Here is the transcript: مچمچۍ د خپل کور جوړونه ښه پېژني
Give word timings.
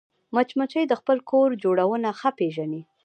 مچمچۍ 0.35 0.83
د 0.87 0.93
خپل 1.01 1.17
کور 1.31 1.49
جوړونه 1.63 2.09
ښه 2.19 2.29
پېژني 2.37 2.81